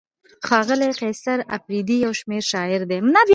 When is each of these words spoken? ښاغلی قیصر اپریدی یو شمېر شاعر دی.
ښاغلی 0.47 0.89
قیصر 0.99 1.37
اپریدی 1.57 1.97
یو 2.05 2.11
شمېر 2.19 2.43
شاعر 2.51 2.81
دی. 2.89 2.97